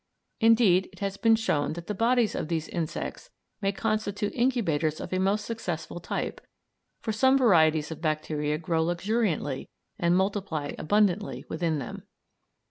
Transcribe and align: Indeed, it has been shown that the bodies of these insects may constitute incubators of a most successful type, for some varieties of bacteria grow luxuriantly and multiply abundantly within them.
Indeed, 0.39 0.89
it 0.91 0.97
has 0.97 1.15
been 1.17 1.35
shown 1.35 1.73
that 1.73 1.85
the 1.85 1.93
bodies 1.93 2.33
of 2.33 2.47
these 2.47 2.67
insects 2.67 3.29
may 3.61 3.71
constitute 3.71 4.33
incubators 4.33 4.99
of 4.99 5.13
a 5.13 5.19
most 5.19 5.45
successful 5.45 5.99
type, 5.99 6.41
for 7.01 7.11
some 7.11 7.37
varieties 7.37 7.91
of 7.91 8.01
bacteria 8.01 8.57
grow 8.57 8.83
luxuriantly 8.83 9.69
and 9.99 10.17
multiply 10.17 10.71
abundantly 10.79 11.45
within 11.49 11.77
them. 11.77 12.05